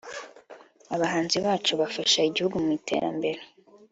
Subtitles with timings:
[0.95, 3.39] Abahanzi bacu bafasha igihugu mu iterambere